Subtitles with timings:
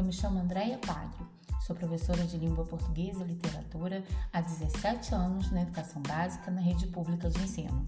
[0.00, 1.28] Eu me chamo Andréia Quadro,
[1.66, 6.86] sou professora de língua portuguesa e literatura há 17 anos na educação básica na rede
[6.86, 7.84] pública de ensino.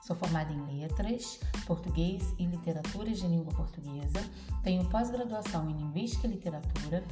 [0.00, 4.24] Sou formada em letras, português e literatura de língua portuguesa,
[4.62, 7.02] tenho pós-graduação em linguística e literatura,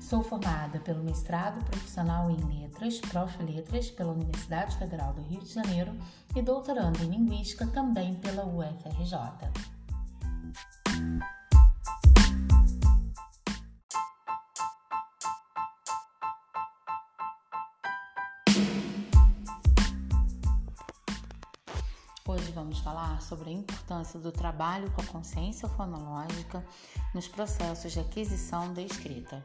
[0.00, 3.40] sou formada pelo mestrado profissional em letras, Prof.
[3.44, 5.96] Letras, pela Universidade Federal do Rio de Janeiro
[6.34, 9.52] e doutorando em linguística também pela UFRJ.
[23.04, 26.64] Falar sobre a importância do trabalho com a consciência fonológica
[27.14, 29.44] nos processos de aquisição da escrita.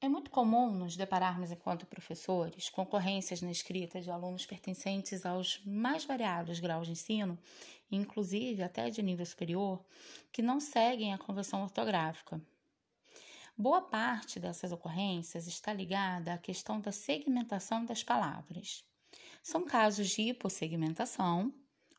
[0.00, 5.60] É muito comum nos depararmos, enquanto professores, com ocorrências na escrita de alunos pertencentes aos
[5.64, 7.38] mais variados graus de ensino,
[7.90, 9.82] inclusive até de nível superior,
[10.30, 12.40] que não seguem a convenção ortográfica,
[13.56, 18.84] Boa parte dessas ocorrências está ligada à questão da segmentação das palavras.
[19.44, 21.54] São casos de hipossegmentação,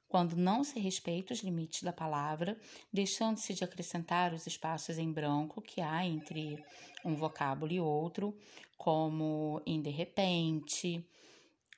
[0.06, 2.60] quando não se respeita os limites da palavra,
[2.92, 6.62] deixando-se de acrescentar os espaços em branco que há entre
[7.06, 8.38] um vocábulo e outro,
[8.78, 11.10] como em de repente,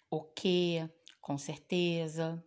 [0.09, 0.89] o que,
[1.21, 2.43] com certeza,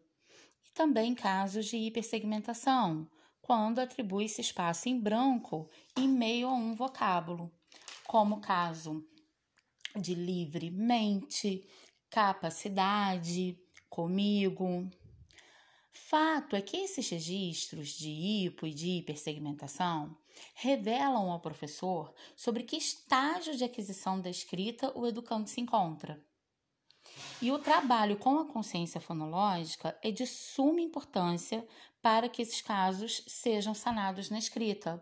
[0.67, 3.09] e também casos de hipersegmentação,
[3.51, 7.51] quando atribui-se espaço em branco em meio a um vocábulo,
[8.07, 9.05] como o caso
[9.97, 11.69] de livremente,
[12.09, 14.89] capacidade, comigo.
[15.91, 20.17] Fato é que esses registros de hipo e de hipersegmentação
[20.55, 26.25] revelam ao professor sobre que estágio de aquisição da escrita o educando se encontra.
[27.43, 31.67] E o trabalho com a consciência fonológica é de suma importância
[32.03, 35.01] para que esses casos sejam sanados na escrita,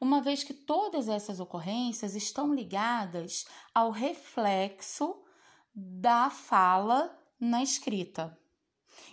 [0.00, 5.22] uma vez que todas essas ocorrências estão ligadas ao reflexo
[5.72, 8.36] da fala na escrita.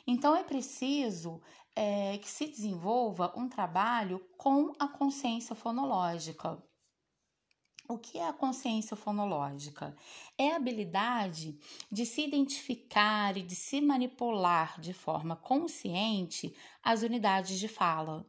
[0.07, 1.41] Então é preciso
[1.75, 6.61] é, que se desenvolva um trabalho com a consciência fonológica.
[7.93, 9.95] O que é a consciência fonológica?
[10.35, 11.55] É a habilidade
[11.91, 18.25] de se identificar e de se manipular de forma consciente as unidades de fala.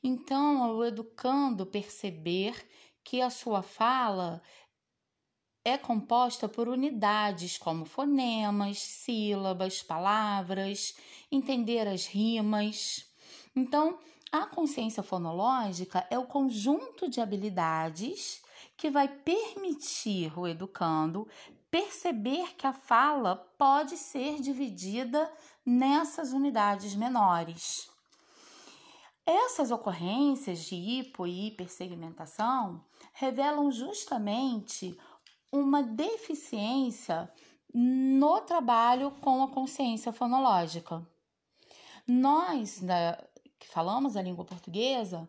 [0.00, 2.54] Então, o educando perceber
[3.02, 4.40] que a sua fala
[5.64, 10.94] é composta por unidades como fonemas, sílabas, palavras,
[11.32, 13.04] entender as rimas.
[13.56, 13.98] Então,
[14.30, 18.44] a consciência fonológica é o conjunto de habilidades
[18.76, 21.28] que vai permitir o educando
[21.70, 25.28] perceber que a fala pode ser dividida
[25.66, 27.90] nessas unidades menores.
[29.26, 34.96] Essas ocorrências de hipo e hipersegmentação revelam justamente
[35.50, 37.28] uma deficiência
[37.72, 41.04] no trabalho com a consciência fonológica.
[42.06, 42.82] Nós,
[43.58, 45.28] que falamos a língua portuguesa,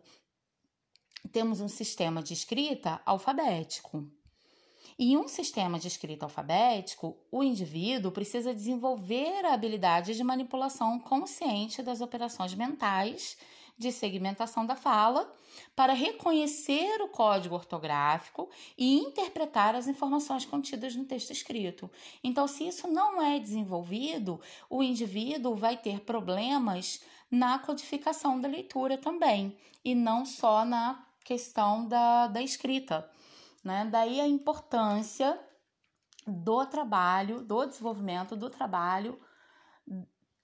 [1.26, 4.06] temos um sistema de escrita alfabético.
[4.98, 11.82] Em um sistema de escrita alfabético, o indivíduo precisa desenvolver a habilidade de manipulação consciente
[11.82, 13.36] das operações mentais
[13.78, 15.30] de segmentação da fala
[15.74, 21.90] para reconhecer o código ortográfico e interpretar as informações contidas no texto escrito.
[22.24, 28.96] Então, se isso não é desenvolvido, o indivíduo vai ter problemas na codificação da leitura
[28.96, 33.10] também, e não só na questão da, da escrita.
[33.62, 33.84] Né?
[33.90, 35.38] Daí a importância
[36.24, 39.20] do trabalho, do desenvolvimento do trabalho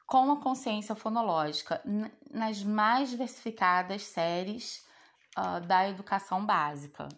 [0.06, 1.81] com a consciência fonológica
[2.31, 4.84] nas mais diversificadas séries
[5.38, 7.09] uh, da educação básica.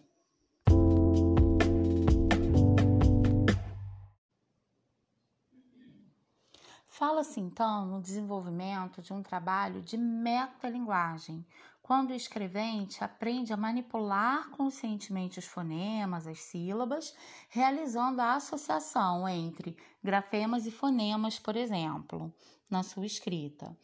[6.97, 11.45] Fala-se então no desenvolvimento de um trabalho de metalinguagem,
[11.83, 17.13] quando o escrevente aprende a manipular conscientemente os fonemas, as sílabas,
[17.49, 22.33] realizando a associação entre grafemas e fonemas, por exemplo,
[22.69, 23.77] na sua escrita.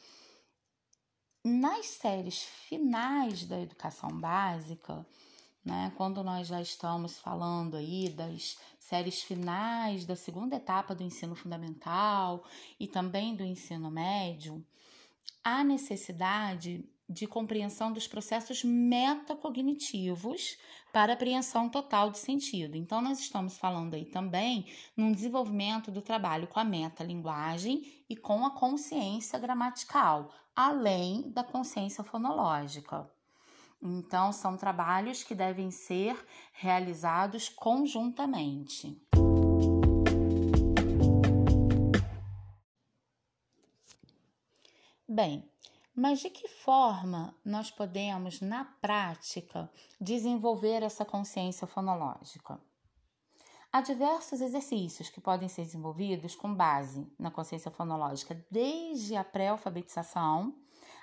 [1.44, 5.06] Nas séries finais da educação básica,
[5.64, 11.36] né, quando nós já estamos falando aí das séries finais da segunda etapa do ensino
[11.36, 12.44] fundamental
[12.80, 14.66] e também do ensino médio,
[15.44, 20.58] há necessidade de compreensão dos processos metacognitivos
[20.94, 22.76] para apreensão total de sentido.
[22.76, 24.66] Então, nós estamos falando aí também
[24.96, 32.04] num desenvolvimento do trabalho com a metalinguagem e com a consciência gramatical, além da consciência
[32.04, 33.10] fonológica.
[33.82, 36.16] Então, são trabalhos que devem ser
[36.54, 39.02] realizados conjuntamente.
[45.08, 45.52] Bem,
[45.96, 49.70] mas de que forma nós podemos, na prática,
[50.00, 52.60] desenvolver essa consciência fonológica?
[53.74, 60.56] Há diversos exercícios que podem ser desenvolvidos com base na consciência fonológica, desde a pré-alfabetização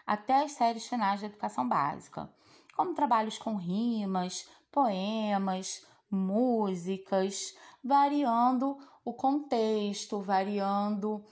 [0.07, 2.33] até as séries finais da educação básica,
[2.79, 7.53] como trabalhos com rimas, poemas, músicas,
[7.83, 11.25] variando o contexto, variando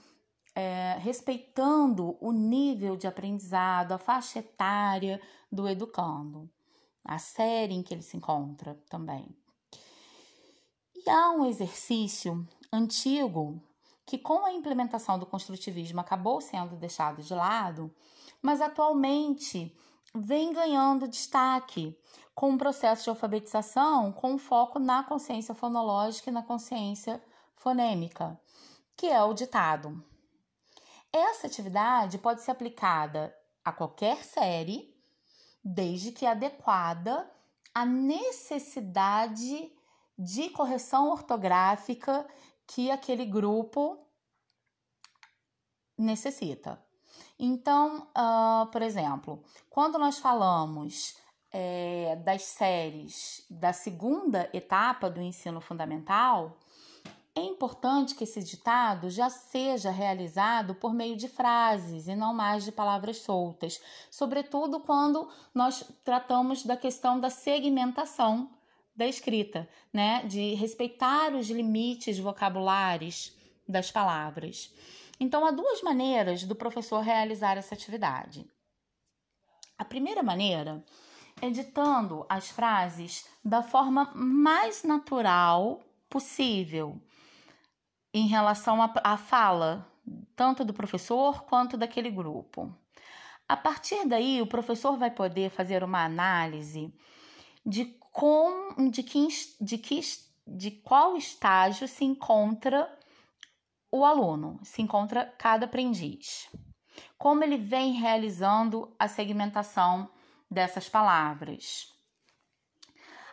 [0.53, 6.49] é, respeitando o nível de aprendizado, a faixa etária do educando,
[7.05, 9.33] a série em que ele se encontra também.
[10.93, 13.63] E há um exercício antigo
[14.05, 17.89] que, com a implementação do construtivismo, acabou sendo deixado de lado,
[18.41, 19.73] mas atualmente
[20.15, 21.97] vem ganhando destaque
[22.33, 27.21] com o processo de alfabetização com foco na consciência fonológica e na consciência
[27.55, 28.39] fonêmica,
[28.95, 30.03] que é o ditado.
[31.11, 34.95] Essa atividade pode ser aplicada a qualquer série,
[35.63, 37.29] desde que adequada
[37.73, 39.71] à necessidade
[40.17, 42.27] de correção ortográfica
[42.65, 43.97] que aquele grupo
[45.97, 46.86] necessita.
[47.39, 51.15] Então, uh, por exemplo, quando nós falamos
[51.51, 56.57] é, das séries da segunda etapa do ensino fundamental,
[57.35, 62.63] é importante que esse ditado já seja realizado por meio de frases e não mais
[62.63, 63.79] de palavras soltas,
[64.09, 68.49] sobretudo quando nós tratamos da questão da segmentação
[68.95, 73.37] da escrita, né, de respeitar os limites vocabulares
[73.67, 74.73] das palavras.
[75.19, 78.45] Então, há duas maneiras do professor realizar essa atividade.
[79.77, 80.83] A primeira maneira
[81.41, 86.99] é ditando as frases da forma mais natural possível,
[88.13, 89.85] em relação à fala,
[90.35, 92.73] tanto do professor quanto daquele grupo.
[93.47, 96.93] A partir daí, o professor vai poder fazer uma análise
[97.65, 99.27] de com, de, que,
[99.61, 100.01] de, que,
[100.47, 102.96] de qual estágio se encontra
[103.97, 106.49] o aluno, se encontra cada aprendiz.
[107.17, 110.09] Como ele vem realizando a segmentação
[110.49, 111.93] dessas palavras.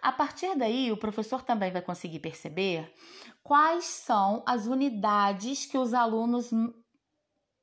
[0.03, 2.93] A partir daí, o professor também vai conseguir perceber
[3.43, 6.51] quais são as unidades que os alunos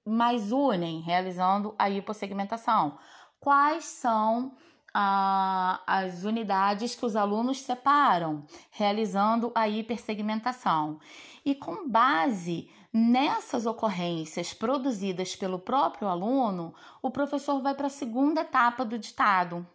[0.05, 2.97] mais unem realizando a hipossegmentação.
[3.39, 4.55] Quais são
[4.93, 10.99] ah, as unidades que os alunos separam realizando a hipersegmentação.
[11.45, 18.41] E com base nessas ocorrências produzidas pelo próprio aluno, o professor vai para a segunda
[18.41, 19.65] etapa do ditado,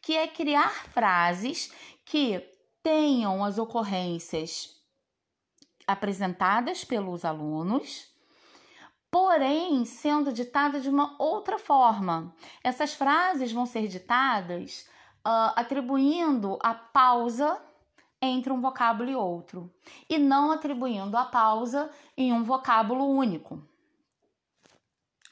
[0.00, 1.72] que é criar frases
[2.04, 2.42] que
[2.82, 4.74] tenham as ocorrências
[5.86, 8.08] apresentadas pelos alunos,
[9.10, 12.34] porém sendo ditadas de uma outra forma.
[12.62, 14.86] Essas frases vão ser ditadas
[15.26, 17.60] uh, atribuindo a pausa
[18.20, 19.70] entre um vocábulo e outro,
[20.08, 23.62] e não atribuindo a pausa em um vocábulo único.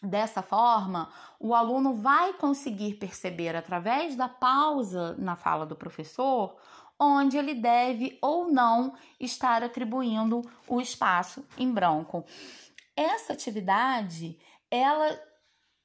[0.02, 1.08] Dessa forma,
[1.40, 6.56] o aluno vai conseguir perceber através da pausa na fala do professor
[6.98, 12.24] onde ele deve ou não estar atribuindo o espaço em branco.
[12.96, 14.38] Essa atividade,
[14.70, 15.20] ela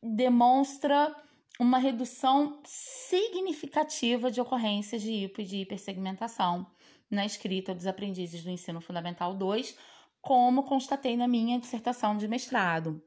[0.02, 1.16] demonstra
[1.60, 6.66] uma redução significativa de ocorrências de hipo e de hipersegmentação
[7.10, 9.76] na escrita dos aprendizes do ensino fundamental 2,
[10.22, 13.02] como constatei na minha dissertação de mestrado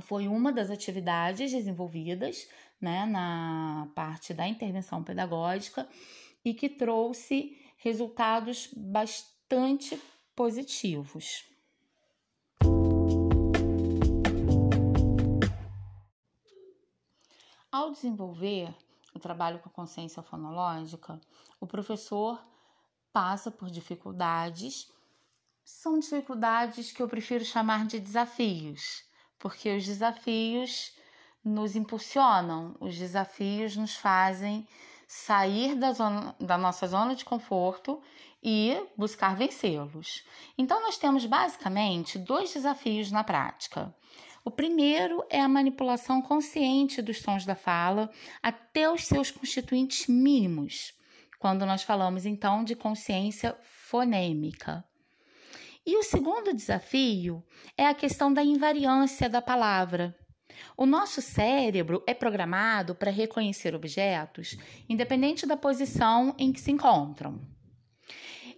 [0.00, 2.48] foi uma das atividades desenvolvidas
[2.80, 5.88] né, na parte da intervenção pedagógica
[6.44, 10.00] e que trouxe resultados bastante
[10.34, 11.44] positivos.
[17.76, 18.74] Ao desenvolver
[19.14, 21.20] o trabalho com a consciência fonológica,
[21.60, 22.42] o professor
[23.12, 24.90] passa por dificuldades.
[25.62, 29.04] São dificuldades que eu prefiro chamar de desafios,
[29.38, 30.96] porque os desafios
[31.44, 34.66] nos impulsionam, os desafios nos fazem
[35.06, 38.00] sair da, zona, da nossa zona de conforto
[38.42, 40.24] e buscar vencê-los.
[40.56, 43.94] Então, nós temos basicamente dois desafios na prática.
[44.46, 48.08] O primeiro é a manipulação consciente dos tons da fala
[48.40, 50.94] até os seus constituintes mínimos,
[51.40, 54.84] quando nós falamos então de consciência fonêmica.
[55.84, 57.42] E o segundo desafio
[57.76, 60.16] é a questão da invariância da palavra.
[60.76, 64.56] O nosso cérebro é programado para reconhecer objetos
[64.88, 67.55] independente da posição em que se encontram.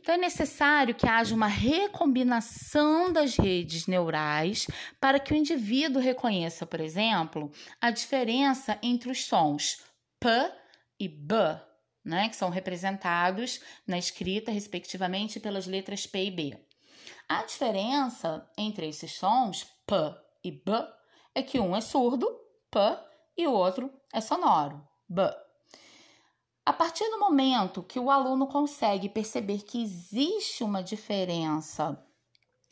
[0.09, 4.67] Então, é necessário que haja uma recombinação das redes neurais
[4.99, 9.83] para que o indivíduo reconheça, por exemplo, a diferença entre os sons
[10.19, 10.31] P
[10.99, 11.35] e B,
[12.03, 16.59] né, que são representados na escrita, respectivamente, pelas letras P e B.
[17.29, 19.95] A diferença entre esses sons, P
[20.43, 20.73] e B,
[21.35, 22.27] é que um é surdo,
[22.71, 22.79] P,
[23.37, 25.21] e o outro é sonoro, B.
[26.68, 31.98] A partir do momento que o aluno consegue perceber que existe uma diferença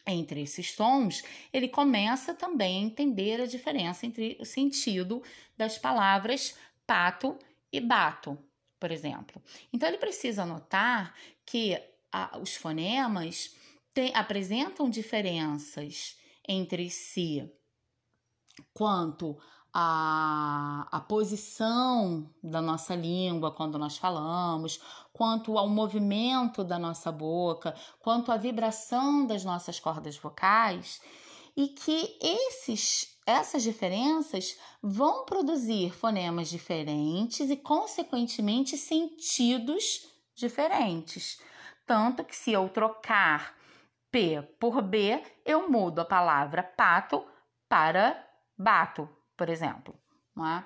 [0.06, 5.22] entre esses sons, ele começa também a entender a diferença entre o sentido
[5.56, 6.54] das palavras
[6.86, 7.38] pato
[7.72, 8.36] e bato,
[8.78, 9.42] por exemplo.
[9.72, 11.14] Então, ele precisa notar
[11.46, 13.56] que a, os fonemas
[14.12, 17.50] apresentam diferenças entre si
[18.74, 19.38] quanto
[19.78, 24.80] a, a posição da nossa língua quando nós falamos,
[25.12, 31.02] quanto ao movimento da nossa boca, quanto à vibração das nossas cordas vocais,
[31.54, 41.38] e que esses, essas diferenças vão produzir fonemas diferentes e, consequentemente, sentidos diferentes.
[41.84, 43.54] Tanto que, se eu trocar
[44.10, 47.22] P por B, eu mudo a palavra pato
[47.68, 49.06] para bato
[49.36, 49.94] por exemplo.
[50.34, 50.64] Não é?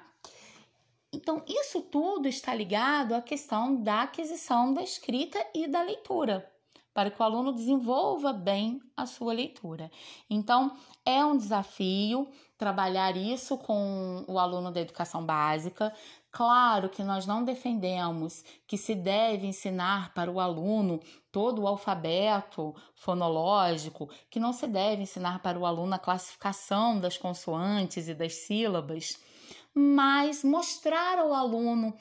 [1.13, 6.49] Então, isso tudo está ligado à questão da aquisição da escrita e da leitura,
[6.95, 9.91] para que o aluno desenvolva bem a sua leitura.
[10.29, 15.93] Então, é um desafio trabalhar isso com o aluno da educação básica.
[16.33, 21.01] Claro que nós não defendemos que se deve ensinar para o aluno
[21.33, 27.19] todo o alfabeto fonológico, que não se deve ensinar para o aluno a classificação das
[27.19, 29.19] consoantes e das sílabas,
[29.75, 31.97] mas mostrar ao aluno,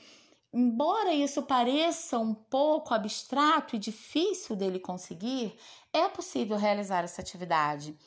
[0.54, 5.58] embora isso pareça um pouco abstrato e difícil dele conseguir,
[5.92, 7.98] é possível realizar essa atividade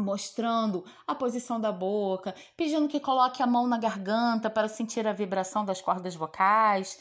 [0.00, 5.12] mostrando a posição da boca, pedindo que coloque a mão na garganta para sentir a
[5.12, 6.98] vibração das cordas vocais.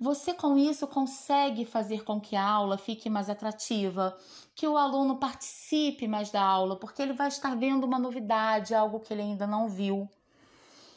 [0.00, 4.16] Você com isso consegue fazer com que a aula fique mais atrativa,
[4.54, 9.00] que o aluno participe mais da aula, porque ele vai estar vendo uma novidade, algo
[9.00, 10.08] que ele ainda não viu.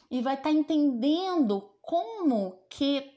[0.10, 3.12] E vai estar entendendo como que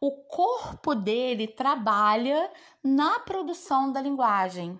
[0.00, 2.50] o corpo dele trabalha
[2.82, 4.76] na produção da linguagem.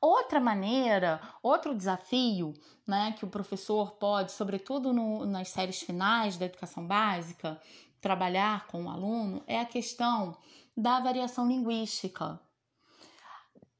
[0.00, 2.52] Outra maneira, outro desafio
[2.86, 7.60] né, que o professor pode, sobretudo no, nas séries finais da educação básica,
[8.00, 10.36] trabalhar com o aluno é a questão
[10.76, 12.38] da variação linguística.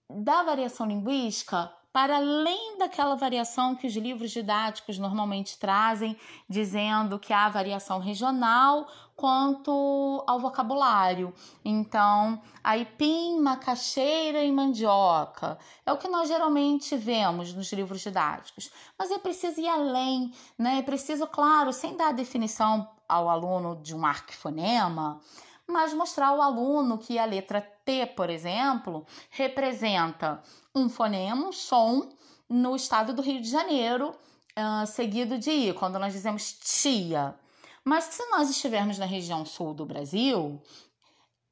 [0.08, 6.14] Da variação linguística para além daquela variação que os livros didáticos normalmente trazem,
[6.46, 8.86] dizendo que há variação regional
[9.16, 11.32] quanto ao vocabulário.
[11.64, 18.70] Então, aipim, macaxeira e mandioca é o que nós geralmente vemos nos livros didáticos.
[18.98, 20.80] Mas é preciso ir além, né?
[20.80, 25.18] É preciso, claro, sem dar definição ao aluno de um arquifonema,
[25.66, 30.42] mas mostrar ao aluno que a letra T, por exemplo, representa
[30.76, 32.12] um fonema, um som,
[32.48, 37.34] no estado do Rio de Janeiro, uh, seguido de I, quando nós dizemos tia.
[37.82, 40.60] Mas se nós estivermos na região sul do Brasil,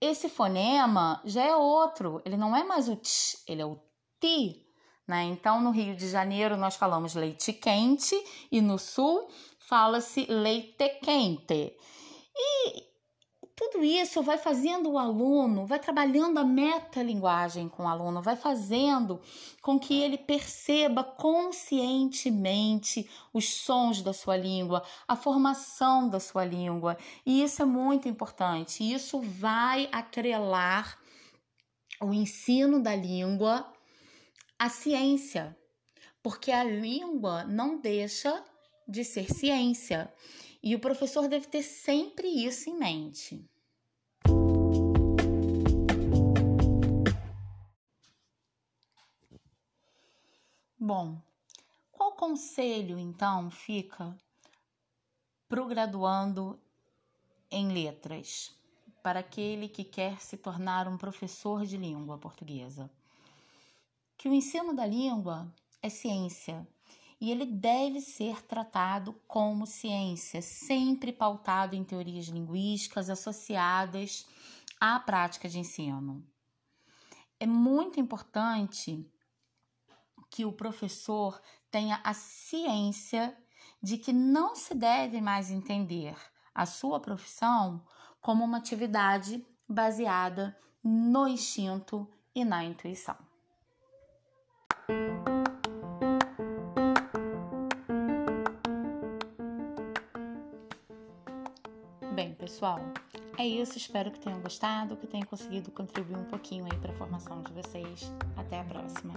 [0.00, 3.80] esse fonema já é outro, ele não é mais o t, ele é o
[4.20, 4.60] ti.
[5.08, 5.24] Né?
[5.24, 8.16] Então, no Rio de Janeiro, nós falamos leite quente
[8.52, 9.28] e no sul
[9.58, 11.74] fala-se leite quente.
[12.36, 12.93] E
[13.56, 19.20] tudo isso vai fazendo o aluno, vai trabalhando a metalinguagem com o aluno, vai fazendo
[19.62, 26.98] com que ele perceba conscientemente os sons da sua língua, a formação da sua língua.
[27.24, 28.82] E isso é muito importante.
[28.82, 30.98] Isso vai atrelar
[32.00, 33.72] o ensino da língua
[34.58, 35.56] à ciência,
[36.20, 38.42] porque a língua não deixa
[38.88, 40.12] de ser ciência.
[40.66, 43.44] E o professor deve ter sempre isso em mente.
[50.78, 51.20] Bom,
[51.92, 54.16] qual conselho então fica
[55.46, 56.58] para o graduando
[57.50, 58.50] em letras,
[59.02, 62.90] para aquele que quer se tornar um professor de língua portuguesa?
[64.16, 65.46] Que o ensino da língua
[65.82, 66.66] é ciência
[67.20, 74.26] e ele deve ser tratado como ciência, sempre pautado em teorias linguísticas associadas
[74.80, 76.26] à prática de ensino.
[77.38, 79.10] É muito importante
[80.30, 81.40] que o professor
[81.70, 83.36] tenha a ciência
[83.82, 86.16] de que não se deve mais entender
[86.54, 87.84] a sua profissão
[88.20, 93.16] como uma atividade baseada no instinto e na intuição.
[102.64, 102.80] Pessoal,
[103.36, 103.76] é isso.
[103.76, 107.52] Espero que tenham gostado, que tenham conseguido contribuir um pouquinho aí para a formação de
[107.52, 108.10] vocês.
[108.36, 109.14] Até a próxima.